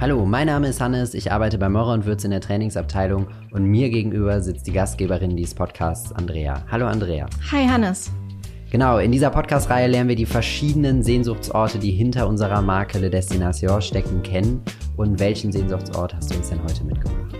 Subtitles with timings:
[0.00, 3.64] Hallo, mein Name ist Hannes, ich arbeite bei Mora und Würz in der Trainingsabteilung und
[3.64, 6.64] mir gegenüber sitzt die Gastgeberin dieses Podcasts, Andrea.
[6.70, 7.28] Hallo Andrea.
[7.52, 8.10] Hi Hannes.
[8.70, 13.82] Genau, in dieser Podcast-Reihe lernen wir die verschiedenen Sehnsuchtsorte, die hinter unserer Marke Le Destination
[13.82, 14.62] stecken, kennen.
[14.96, 17.36] Und welchen Sehnsuchtsort hast du uns denn heute mitgebracht?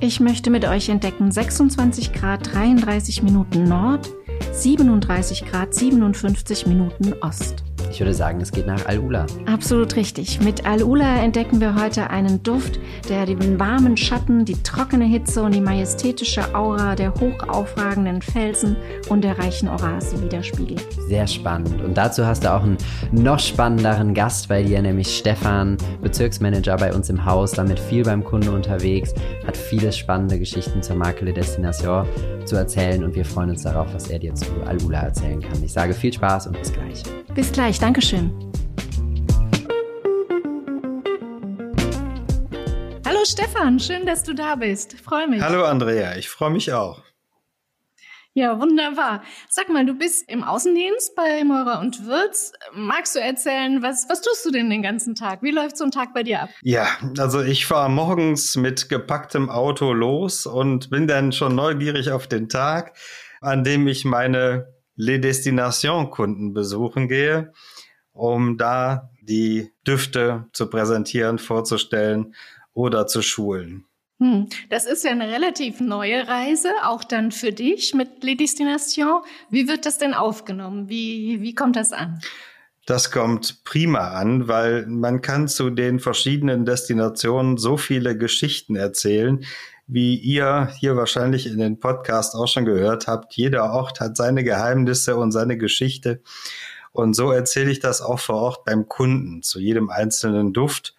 [0.00, 4.10] Ich möchte mit euch entdecken 26 Grad 33 Minuten Nord,
[4.50, 7.62] 37 Grad 57 Minuten Ost.
[7.90, 9.26] Ich würde sagen, es geht nach Al-Ula.
[9.46, 10.40] Absolut richtig.
[10.40, 15.54] Mit Al-Ula entdecken wir heute einen Duft, der den warmen Schatten, die trockene Hitze und
[15.54, 18.76] die majestätische Aura der hochaufragenden Felsen
[19.08, 20.86] und der reichen Oase widerspiegelt.
[21.08, 21.82] Sehr spannend.
[21.82, 22.78] Und dazu hast du auch einen
[23.10, 28.22] noch spannenderen Gast bei dir, nämlich Stefan, Bezirksmanager bei uns im Haus, damit viel beim
[28.22, 29.12] Kunden unterwegs,
[29.46, 32.06] hat viele spannende Geschichten zur Marke Le Destination
[32.44, 35.62] zu erzählen und wir freuen uns darauf, was er dir zu Al-Ula erzählen kann.
[35.64, 37.02] Ich sage viel Spaß und bis gleich.
[37.34, 38.30] Bis gleich, Dankeschön.
[43.06, 45.00] Hallo Stefan, schön, dass du da bist.
[45.00, 45.40] Freue mich.
[45.40, 47.02] Hallo Andrea, ich freue mich auch.
[48.34, 49.22] Ja, wunderbar.
[49.48, 52.52] Sag mal, du bist im Außendienst bei Meurer und Würz.
[52.74, 55.42] Magst du erzählen, was, was tust du denn den ganzen Tag?
[55.42, 56.50] Wie läuft so ein Tag bei dir ab?
[56.62, 56.86] Ja,
[57.18, 62.50] also ich fahre morgens mit gepacktem Auto los und bin dann schon neugierig auf den
[62.50, 62.94] Tag,
[63.40, 67.54] an dem ich meine Les Destination Kunden besuchen gehe,
[68.12, 72.34] um da die Düfte zu präsentieren, vorzustellen
[72.74, 73.86] oder zu schulen.
[74.18, 79.22] Hm, das ist ja eine relativ neue Reise, auch dann für dich mit Les Destination.
[79.48, 80.90] Wie wird das denn aufgenommen?
[80.90, 82.20] Wie, wie kommt das an?
[82.90, 89.44] Das kommt prima an, weil man kann zu den verschiedenen Destinationen so viele Geschichten erzählen,
[89.86, 94.42] wie ihr hier wahrscheinlich in den Podcast auch schon gehört habt, jeder Ort hat seine
[94.42, 96.20] Geheimnisse und seine Geschichte.
[96.90, 100.96] Und so erzähle ich das auch vor Ort beim Kunden zu jedem einzelnen Duft.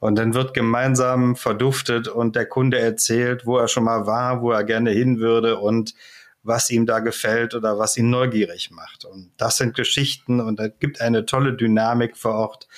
[0.00, 4.50] Und dann wird gemeinsam verduftet und der Kunde erzählt, wo er schon mal war, wo
[4.50, 5.94] er gerne hin würde und
[6.42, 9.04] was ihm da gefällt oder was ihn neugierig macht.
[9.04, 12.68] Und das sind Geschichten und es gibt eine tolle Dynamik vor Ort.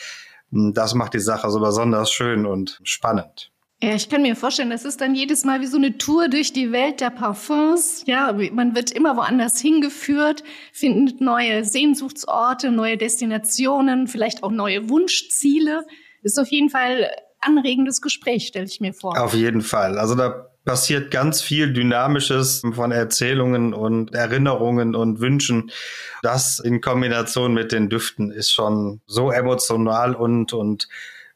[0.50, 3.52] Das macht die Sache so besonders schön und spannend.
[3.82, 6.52] Ja, ich kann mir vorstellen, das ist dann jedes Mal wie so eine Tour durch
[6.52, 8.02] die Welt der Parfums.
[8.06, 15.86] Ja, man wird immer woanders hingeführt, findet neue Sehnsuchtsorte, neue Destinationen, vielleicht auch neue Wunschziele.
[16.22, 17.10] Ist auf jeden Fall
[17.40, 19.18] anregendes Gespräch, stelle ich mir vor.
[19.18, 19.98] Auf jeden Fall.
[19.98, 25.72] Also da passiert ganz viel Dynamisches von Erzählungen und Erinnerungen und Wünschen.
[26.22, 30.86] Das in Kombination mit den Düften ist schon so emotional und, und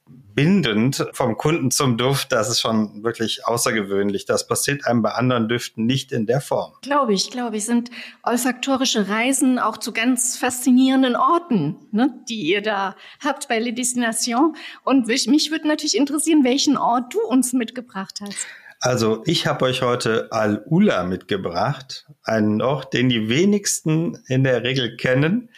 [0.07, 4.25] bindend vom Kunden zum Duft, das ist schon wirklich außergewöhnlich.
[4.25, 6.73] Das passiert einem bei anderen Düften nicht in der Form.
[6.83, 7.91] Glaube ich, glaube ich, sind
[8.23, 14.57] olfaktorische Reisen auch zu ganz faszinierenden Orten, ne, die ihr da habt bei Les Destinations.
[14.85, 18.47] Und mich würde natürlich interessieren, welchen Ort du uns mitgebracht hast.
[18.85, 24.97] Also ich habe euch heute Al-Ula mitgebracht, einen Ort, den die wenigsten in der Regel
[24.97, 25.49] kennen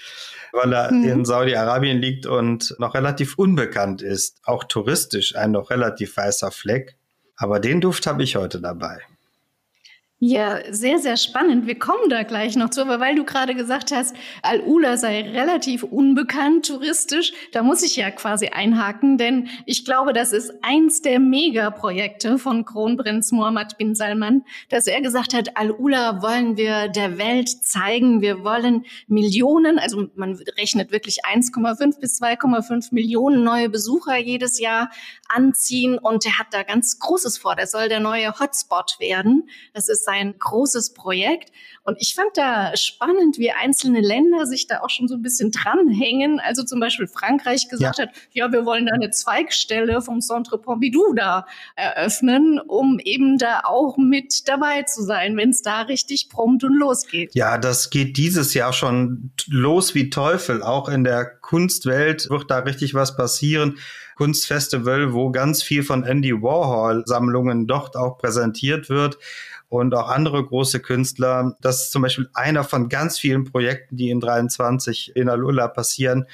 [0.57, 1.05] weil er mhm.
[1.05, 4.41] in Saudi-Arabien liegt und noch relativ unbekannt ist.
[4.45, 6.97] Auch touristisch ein noch relativ weißer Fleck.
[7.37, 9.01] Aber den Duft habe ich heute dabei.
[10.29, 11.69] Ja, sehr, sehr spannend.
[11.69, 15.85] Wir kommen da gleich noch zu, aber weil du gerade gesagt hast, Al-Ula sei relativ
[15.85, 21.21] unbekannt touristisch, da muss ich ja quasi einhaken, denn ich glaube, das ist eins der
[21.21, 27.49] Megaprojekte von Kronprinz Mohammed bin Salman, dass er gesagt hat, Al-Ula wollen wir der Welt
[27.49, 34.59] zeigen, wir wollen Millionen, also man rechnet wirklich 1,5 bis 2,5 Millionen neue Besucher jedes
[34.59, 34.91] Jahr
[35.29, 37.55] anziehen und er hat da ganz Großes vor.
[37.55, 39.49] Der soll der neue Hotspot werden.
[39.73, 41.51] Das ist sein großes Projekt.
[41.87, 45.53] Und ich fand da spannend, wie einzelne Länder sich da auch schon so ein bisschen
[45.53, 46.41] dranhängen.
[46.41, 48.05] Also zum Beispiel Frankreich gesagt ja.
[48.05, 51.47] hat, ja, wir wollen da eine Zweigstelle vom Centre Pompidou da
[51.77, 56.75] eröffnen, um eben da auch mit dabei zu sein, wenn es da richtig prompt und
[56.75, 57.35] losgeht.
[57.35, 60.63] Ja, das geht dieses Jahr schon los wie Teufel.
[60.63, 63.79] Auch in der Kunstwelt wird da richtig was passieren.
[64.17, 69.19] Kunstfestival, wo ganz viel von Andy Warhol Sammlungen dort auch präsentiert wird
[69.69, 71.57] und auch andere große Künstler.
[71.61, 76.27] Das ist zum Beispiel einer von ganz vielen Projekten, die in 23 in Alula passieren.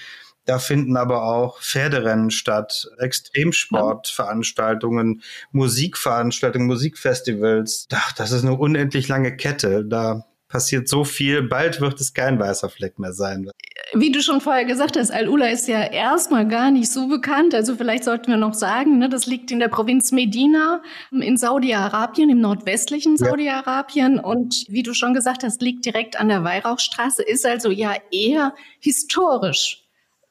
[0.44, 7.86] Da finden aber auch Pferderennen statt, Extremsportveranstaltungen, Musikveranstaltungen, Musikfestivals.
[7.92, 9.84] Ach, das ist eine unendlich lange Kette.
[9.84, 11.42] Da passiert so viel.
[11.42, 13.48] Bald wird es kein weißer Fleck mehr sein.
[13.94, 17.54] Wie du schon vorher gesagt hast, Al-Ula ist ja erstmal gar nicht so bekannt.
[17.54, 22.30] Also vielleicht sollten wir noch sagen, ne, das liegt in der Provinz Medina in Saudi-Arabien,
[22.30, 24.16] im nordwestlichen Saudi-Arabien.
[24.16, 24.22] Ja.
[24.22, 28.54] Und wie du schon gesagt hast, liegt direkt an der Weihrauchstraße, ist also ja eher
[28.80, 29.84] historisch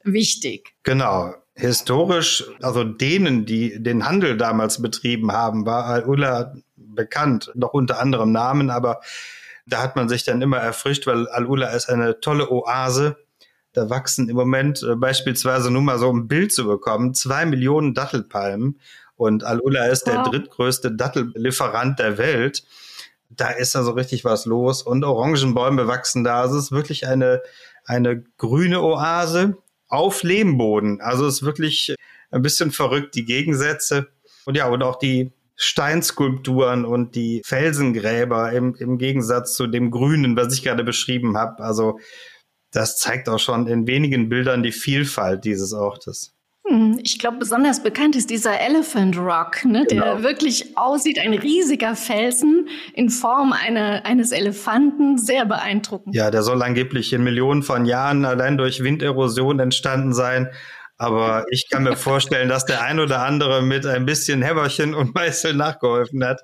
[0.04, 0.74] wichtig.
[0.84, 8.00] Genau historisch, also denen, die den Handel damals betrieben haben, war Al-Ula bekannt, noch unter
[8.00, 9.02] anderem Namen, aber
[9.66, 13.18] da hat man sich dann immer erfrischt, weil Al-Ula ist eine tolle Oase.
[13.74, 17.94] Da wachsen im Moment äh, beispielsweise nur mal so ein Bild zu bekommen, zwei Millionen
[17.94, 18.80] Dattelpalmen.
[19.16, 20.14] Und Al-Ula ist wow.
[20.14, 22.64] der drittgrößte Dattellieferant der Welt.
[23.30, 24.82] Da ist also richtig was los.
[24.82, 26.42] Und Orangenbäume wachsen da.
[26.42, 27.42] Also es ist wirklich eine,
[27.86, 29.58] eine grüne Oase
[29.88, 31.02] auf Lehmboden.
[31.02, 31.96] Also es ist wirklich
[32.32, 34.08] ein bisschen verrückt, die Gegensätze.
[34.46, 40.36] Und ja, und auch die Steinskulpturen und die Felsengräber im, im Gegensatz zu dem Grünen,
[40.36, 41.64] was ich gerade beschrieben habe.
[41.64, 42.00] Also
[42.72, 46.34] das zeigt auch schon in wenigen Bildern die Vielfalt dieses Ortes.
[46.68, 50.06] Hm, ich glaube, besonders bekannt ist dieser Elephant Rock, ne, genau.
[50.06, 56.16] der wirklich aussieht, ein riesiger Felsen in Form eine, eines Elefanten, sehr beeindruckend.
[56.16, 60.50] Ja, der soll angeblich in Millionen von Jahren allein durch Winderosion entstanden sein.
[60.98, 65.16] Aber ich kann mir vorstellen, dass der ein oder andere mit ein bisschen Hämmerchen und
[65.16, 66.42] Meißel nachgeholfen hat.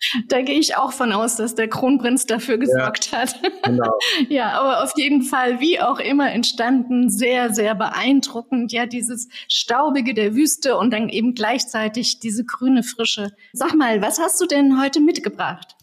[0.28, 3.40] Da gehe ich auch von aus, dass der Kronprinz dafür gesorgt ja, hat.
[3.64, 3.98] Genau.
[4.28, 8.72] ja, aber auf jeden Fall, wie auch immer, entstanden sehr, sehr beeindruckend.
[8.72, 13.30] Ja, dieses Staubige der Wüste und dann eben gleichzeitig diese grüne Frische.
[13.52, 15.76] Sag mal, was hast du denn heute mitgebracht?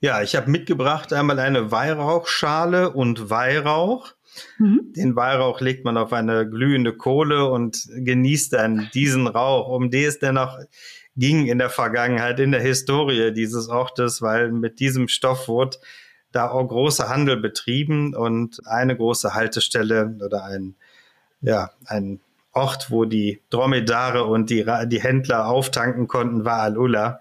[0.00, 4.12] Ja, ich habe mitgebracht einmal eine Weihrauchschale und Weihrauch.
[4.58, 4.92] Mhm.
[4.94, 10.06] Den Weihrauch legt man auf eine glühende Kohle und genießt dann diesen Rauch, um den
[10.06, 10.58] es dennoch
[11.16, 15.78] ging in der Vergangenheit, in der Historie dieses Ortes, weil mit diesem Stoff wurde
[16.32, 20.74] da auch großer Handel betrieben und eine große Haltestelle oder ein,
[21.40, 22.20] ja, ein
[22.52, 27.20] Ort, wo die Dromedare und die, die Händler auftanken konnten, war Al-Ula.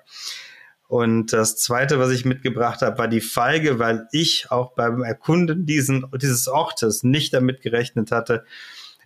[0.87, 5.65] Und das zweite, was ich mitgebracht habe, war die Feige, weil ich auch beim Erkunden
[5.65, 8.45] diesen, dieses Ortes nicht damit gerechnet hatte,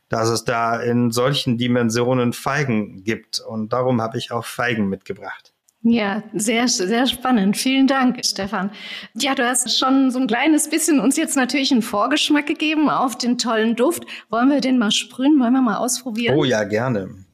[0.09, 3.39] dass es da in solchen Dimensionen Feigen gibt.
[3.39, 5.53] Und darum habe ich auch Feigen mitgebracht.
[5.81, 7.55] Ja, sehr, sehr spannend.
[7.55, 8.69] Vielen Dank, Stefan.
[9.13, 13.17] Ja, du hast schon so ein kleines bisschen uns jetzt natürlich einen Vorgeschmack gegeben auf
[13.17, 14.03] den tollen Duft.
[14.29, 15.39] Wollen wir den mal sprühen?
[15.39, 16.35] Wollen wir mal ausprobieren?
[16.37, 17.25] Oh ja, gerne.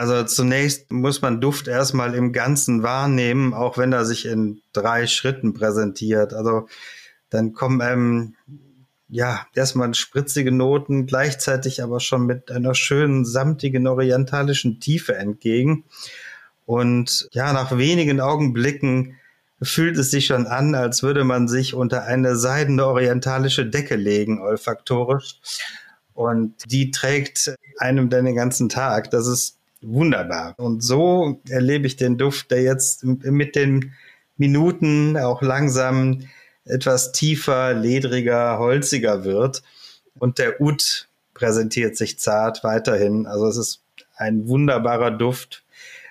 [0.00, 5.06] Also zunächst muss man Duft erstmal im Ganzen wahrnehmen, auch wenn er sich in drei
[5.06, 6.32] Schritten präsentiert.
[6.32, 6.68] Also
[7.28, 8.34] dann kommen ähm,
[9.10, 15.84] ja erstmal spritzige Noten, gleichzeitig aber schon mit einer schönen samtigen orientalischen Tiefe entgegen.
[16.64, 19.18] Und ja, nach wenigen Augenblicken
[19.60, 24.40] fühlt es sich schon an, als würde man sich unter eine seidene orientalische Decke legen,
[24.40, 25.40] olfaktorisch.
[26.14, 29.10] Und die trägt einem dann den ganzen Tag.
[29.10, 30.54] Das ist wunderbar.
[30.58, 33.92] Und so erlebe ich den Duft, der jetzt mit den
[34.36, 36.20] Minuten auch langsam
[36.64, 39.62] etwas tiefer, ledriger, holziger wird.
[40.18, 43.26] Und der Ud präsentiert sich zart weiterhin.
[43.26, 43.82] Also es ist
[44.16, 45.64] ein wunderbarer Duft,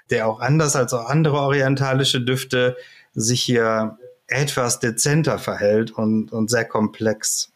[0.09, 2.75] der auch anders als auch andere orientalische Düfte
[3.13, 7.51] sich hier etwas dezenter verhält und, und sehr komplex.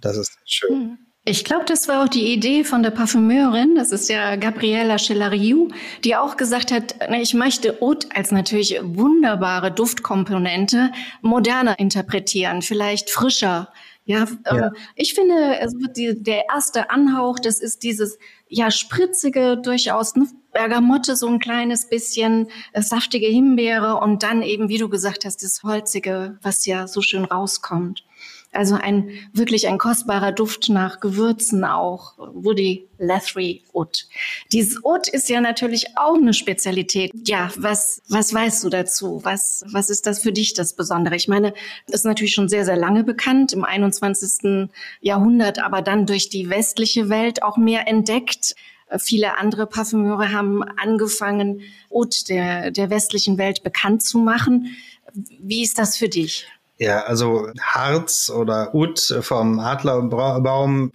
[0.00, 0.78] Das ist schön.
[0.78, 0.98] Mhm.
[1.24, 5.68] Ich glaube, das war auch die Idee von der Parfümeurin, das ist ja Gabriella Chelariou,
[6.02, 10.90] die auch gesagt hat, ich möchte Oud als natürlich wunderbare Duftkomponente
[11.20, 13.68] moderner interpretieren, vielleicht frischer.
[14.06, 14.68] Ja, ja.
[14.68, 18.18] Äh, ich finde, es wird die, der erste Anhauch, das ist dieses
[18.48, 24.70] ja spritzige, durchaus ne, Bergamotte, so ein kleines bisschen äh, saftige Himbeere und dann eben,
[24.70, 28.04] wie du gesagt hast, das holzige, was ja so schön rauskommt.
[28.52, 34.08] Also ein wirklich ein kostbarer Duft nach Gewürzen auch, Woody Leathery Oud.
[34.50, 37.12] Dieses Oud ist ja natürlich auch eine Spezialität.
[37.28, 39.20] Ja, was, was weißt du dazu?
[39.22, 41.14] Was, was ist das für dich das Besondere?
[41.14, 41.54] Ich meine,
[41.86, 44.68] das ist natürlich schon sehr, sehr lange bekannt, im 21.
[45.00, 48.56] Jahrhundert, aber dann durch die westliche Welt auch mehr entdeckt.
[48.98, 54.74] Viele andere Parfümeure haben angefangen, Oud der, der westlichen Welt bekannt zu machen.
[55.14, 56.48] Wie ist das für dich?
[56.80, 60.92] Ja, also Harz oder Ut vom Adlerbaum,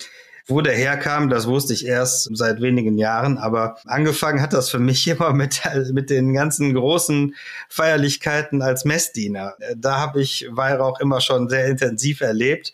[0.47, 4.79] wo der herkam, das wusste ich erst seit wenigen Jahren, aber angefangen hat das für
[4.79, 5.61] mich immer mit,
[5.93, 7.35] mit den ganzen großen
[7.69, 9.53] Feierlichkeiten als Messdiener.
[9.77, 12.73] Da habe ich Weihrauch immer schon sehr intensiv erlebt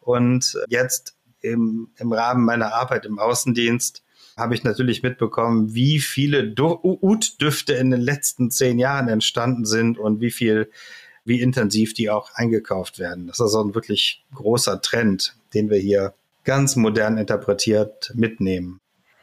[0.00, 4.02] und jetzt im, im Rahmen meiner Arbeit im Außendienst
[4.36, 10.20] habe ich natürlich mitbekommen, wie viele Ut-Düfte in den letzten zehn Jahren entstanden sind und
[10.20, 10.70] wie viel
[11.24, 13.26] wie intensiv die auch eingekauft werden.
[13.26, 18.80] Das ist also ein wirklich großer Trend, den wir hier ganz modern interpretiert mitnehmen.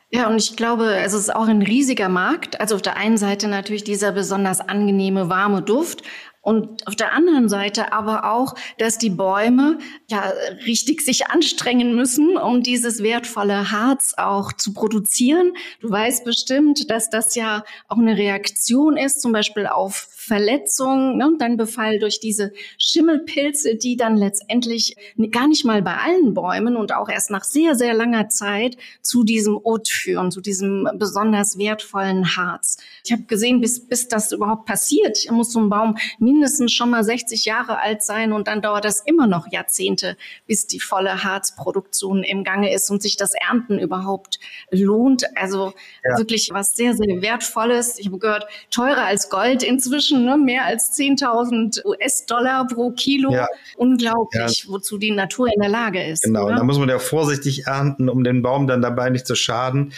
[0.10, 2.62] Ja, und ich glaube, es ist auch ein riesiger Markt.
[2.62, 6.04] Also auf der einen Seite natürlich dieser besonders angenehme, warme Duft
[6.48, 10.32] Und auf der anderen Seite aber auch, dass die Bäume ja
[10.66, 15.52] richtig sich anstrengen müssen, um dieses wertvolle Harz auch zu produzieren.
[15.82, 21.32] Du weißt bestimmt, dass das ja auch eine Reaktion ist, zum Beispiel auf Verletzung, ne,
[21.40, 24.96] dann Befall durch diese Schimmelpilze, die dann letztendlich
[25.32, 29.24] gar nicht mal bei allen Bäumen und auch erst nach sehr, sehr langer Zeit zu
[29.24, 32.78] diesem Ot führen, zu diesem besonders wertvollen Harz.
[33.06, 37.04] Ich habe gesehen, bis, bis das überhaupt passiert, muss so ein Baum mindestens schon mal
[37.04, 42.24] 60 Jahre alt sein und dann dauert das immer noch Jahrzehnte, bis die volle Harzproduktion
[42.24, 44.40] im Gange ist und sich das Ernten überhaupt
[44.72, 45.26] lohnt.
[45.38, 46.18] Also ja.
[46.18, 47.98] wirklich was sehr, sehr Wertvolles.
[47.98, 50.38] Ich habe gehört, teurer als Gold inzwischen Menschen, ne?
[50.38, 53.32] mehr als 10.000 US-Dollar pro Kilo.
[53.32, 53.48] Ja.
[53.76, 54.70] Unglaublich, ja.
[54.70, 56.24] wozu die Natur in der Lage ist.
[56.24, 56.56] Genau, oder?
[56.56, 59.94] da muss man ja vorsichtig ernten, um den Baum dann dabei nicht zu schaden.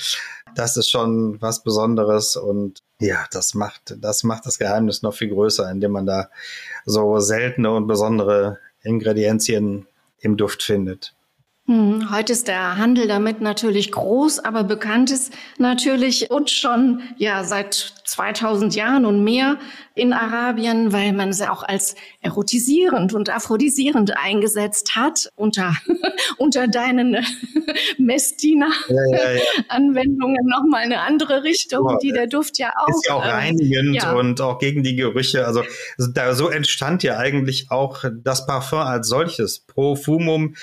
[0.56, 5.30] Das ist schon was Besonderes und ja, das macht, das macht das Geheimnis noch viel
[5.30, 6.30] größer, indem man da
[6.86, 9.86] so seltene und besondere Ingredienzien
[10.20, 11.14] im Duft findet.
[11.70, 17.44] Hm, heute ist der Handel damit natürlich groß, aber bekannt ist natürlich und schon ja
[17.44, 19.60] seit 2000 Jahren und mehr
[19.94, 25.76] in Arabien, weil man es auch als erotisierend und aphrodisierend eingesetzt hat unter
[26.40, 27.24] unter deinen
[28.00, 30.60] Messdiener-Anwendungen ja, ja, ja.
[30.60, 34.04] nochmal eine andere Richtung, oh, die der Duft ja auch ist ja auch ähm, reinigend
[34.04, 35.46] ähm, und auch gegen die Gerüche.
[35.46, 35.62] Also
[36.16, 39.60] da so entstand ja eigentlich auch das Parfum als solches.
[39.60, 40.56] Profumum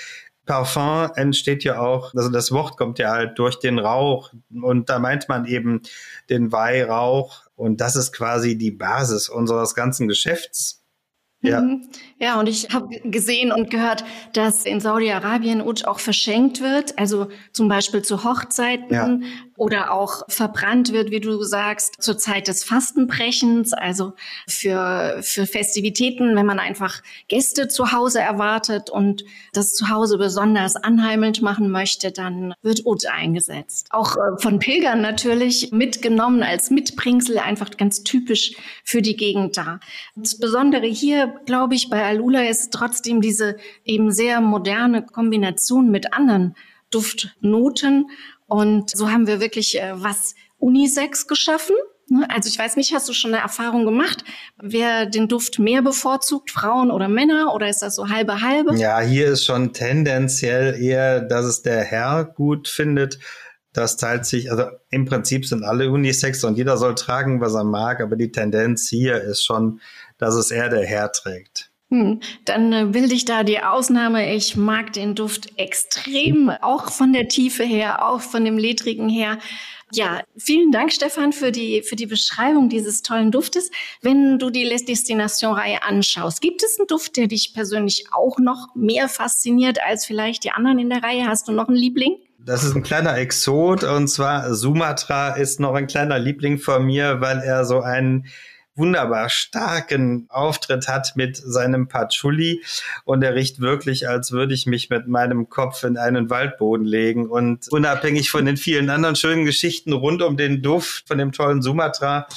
[0.47, 4.97] Parfum entsteht ja auch, also das Wort kommt ja halt durch den Rauch und da
[4.97, 5.81] meint man eben
[6.29, 10.83] den Weihrauch und das ist quasi die Basis unseres ganzen Geschäfts.
[11.41, 11.61] Ja.
[11.61, 11.87] Mhm.
[12.19, 17.27] ja, und ich habe gesehen und gehört, dass in Saudi-Arabien Utsch auch verschenkt wird, also
[17.53, 19.19] zum Beispiel zu Hochzeiten ja.
[19.57, 24.13] Oder auch verbrannt wird, wie du sagst, zur Zeit des Fastenbrechens, also
[24.47, 30.75] für, für Festivitäten, wenn man einfach Gäste zu Hause erwartet und das zu Hause besonders
[30.75, 33.87] anheimelnd machen möchte, dann wird Ut eingesetzt.
[33.89, 39.79] Auch äh, von Pilgern natürlich mitgenommen als Mitbringsel, einfach ganz typisch für die Gegend da.
[40.15, 46.13] Das Besondere hier glaube ich, bei Alula ist trotzdem diese eben sehr moderne Kombination mit
[46.13, 46.55] anderen
[46.91, 48.09] Duftnoten.
[48.47, 51.75] Und so haben wir wirklich äh, was Unisex geschaffen.
[52.09, 52.25] Ne?
[52.29, 54.23] Also ich weiß nicht, hast du schon eine Erfahrung gemacht,
[54.61, 58.75] wer den Duft mehr bevorzugt, Frauen oder Männer, oder ist das so halbe halbe?
[58.75, 63.19] Ja, hier ist schon tendenziell eher, dass es der Herr gut findet.
[63.73, 67.65] Das teilt sich, also im Prinzip sind alle Unisex und jeder soll tragen, was er
[67.65, 69.81] mag, aber die Tendenz hier ist schon,
[70.17, 71.71] dass es eher der Herr trägt.
[71.89, 74.33] Hm, dann äh, will ich da die Ausnahme.
[74.35, 79.37] Ich mag den Duft extrem, auch von der Tiefe her, auch von dem Ledrigen her.
[79.93, 83.71] Ja, vielen Dank, Stefan, für die, für die Beschreibung dieses tollen Duftes.
[84.01, 88.75] Wenn du die Les Destination-Reihe anschaust, gibt es einen Duft, der dich persönlich auch noch
[88.75, 91.25] mehr fasziniert als vielleicht die anderen in der Reihe?
[91.25, 92.17] Hast du noch einen Liebling?
[92.37, 97.21] Das ist ein kleiner Exot und zwar Sumatra ist noch ein kleiner Liebling von mir,
[97.21, 98.25] weil er so einen
[98.77, 102.63] wunderbar starken Auftritt hat mit seinem Patchouli
[103.05, 107.27] und er riecht wirklich, als würde ich mich mit meinem Kopf in einen Waldboden legen
[107.27, 111.61] und unabhängig von den vielen anderen schönen Geschichten rund um den Duft von dem tollen
[111.61, 112.27] Sumatra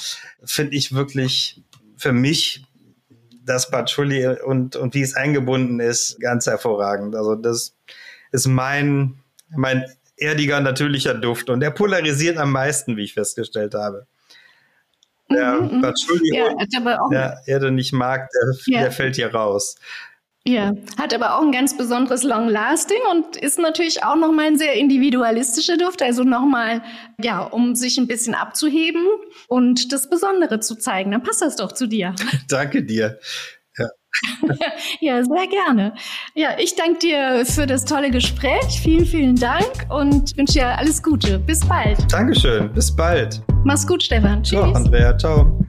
[0.43, 1.61] finde ich wirklich
[1.97, 2.65] für mich
[3.43, 7.15] das Patchouli und, und wie es eingebunden ist, ganz hervorragend.
[7.15, 7.75] Also das
[8.31, 9.19] ist mein,
[9.49, 14.07] mein erdiger, natürlicher Duft und der polarisiert am meisten, wie ich festgestellt habe.
[15.35, 15.83] Ja, mhm, mhm.
[15.83, 18.81] Entschuldigung, ja, der Erde nicht mag, der, ja.
[18.81, 19.75] der fällt hier raus.
[20.43, 24.57] Ja, hat aber auch ein ganz besonderes Long Lasting und ist natürlich auch nochmal ein
[24.57, 26.81] sehr individualistischer Duft, also nochmal,
[27.21, 29.05] ja, um sich ein bisschen abzuheben
[29.47, 31.11] und das Besondere zu zeigen.
[31.11, 32.15] Dann passt das doch zu dir.
[32.49, 33.19] Danke dir.
[34.99, 35.93] ja, sehr gerne.
[36.35, 38.81] Ja, ich danke dir für das tolle Gespräch.
[38.81, 41.39] Vielen, vielen Dank und wünsche dir alles Gute.
[41.39, 41.97] Bis bald.
[42.11, 42.71] Dankeschön.
[42.73, 43.41] Bis bald.
[43.63, 44.43] Mach's gut, Stefan.
[44.43, 44.59] Tschüss.
[44.59, 45.17] Ciao, Andrea.
[45.17, 45.59] Ciao.